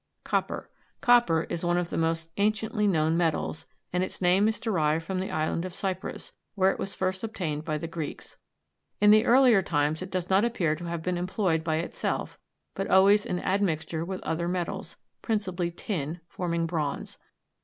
COPPER. 0.23 0.67
Copper 0.99 1.43
is 1.43 1.63
one 1.63 1.77
of 1.77 1.91
the 1.91 1.97
most 1.99 2.31
anciently 2.37 2.87
known 2.87 3.15
metals, 3.15 3.67
and 3.93 4.03
its 4.03 4.19
name 4.19 4.47
is 4.47 4.59
derived 4.59 5.05
from 5.05 5.19
the 5.19 5.29
island 5.29 5.63
of 5.63 5.75
Cyprus, 5.75 6.33
where 6.55 6.71
it 6.71 6.79
was 6.79 6.95
first 6.95 7.23
obtained 7.23 7.63
by 7.63 7.77
the 7.77 7.85
Greeks. 7.87 8.37
In 8.99 9.11
the 9.11 9.25
earlier 9.27 9.61
times 9.61 10.01
it 10.01 10.09
does 10.09 10.27
not 10.27 10.43
appear 10.43 10.75
to 10.75 10.85
have 10.85 11.03
been 11.03 11.19
employed 11.19 11.63
by 11.63 11.75
itself, 11.75 12.39
but 12.73 12.87
always 12.89 13.27
in 13.27 13.37
admixture 13.41 14.03
with 14.03 14.21
other 14.23 14.47
metals, 14.47 14.97
principally 15.21 15.69
tin, 15.69 16.19
forming 16.27 16.65
bronze. 16.65 17.19